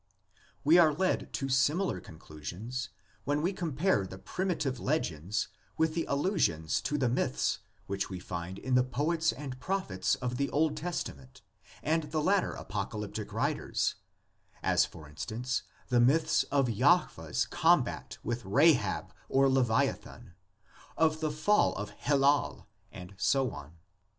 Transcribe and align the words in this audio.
We 0.63 0.79
are 0.79 0.95
led 0.95 1.31
to 1.33 1.47
similar 1.47 1.99
conclusions 1.99 2.89
when 3.23 3.43
we 3.43 3.53
com 3.53 3.75
pare 3.75 4.07
the 4.07 4.17
primitive 4.17 4.79
legends 4.79 5.49
with 5.77 5.93
the 5.93 6.05
allusions 6.09 6.81
to 6.85 6.97
the 6.97 7.07
myths 7.07 7.59
which 7.85 8.09
we 8.09 8.17
find 8.19 8.57
in 8.57 8.73
the 8.73 8.83
poets 8.83 9.31
and 9.31 9.59
prophets 9.59 10.15
of 10.15 10.37
the 10.37 10.49
Old 10.49 10.75
Testament 10.75 11.43
and 11.83 12.05
the 12.09 12.19
later 12.19 12.53
apocalyptic 12.53 13.31
writ 13.31 13.59
ers;' 13.59 13.93
as, 14.63 14.85
for 14.85 15.07
instance, 15.07 15.61
the 15.89 15.99
myths 15.99 16.41
of 16.45 16.65
Jahveh's 16.65 17.45
combat 17.45 18.17
with 18.23 18.43
Rahab 18.43 19.13
or 19.29 19.49
Leviathan, 19.51 20.33
of 20.97 21.19
the 21.19 21.29
fall 21.29 21.75
of 21.75 21.91
Helal, 21.91 22.65
and 22.91 23.13
so 23.19 23.51
on. 23.51 23.77